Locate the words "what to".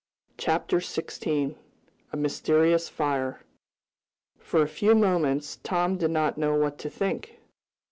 6.55-6.89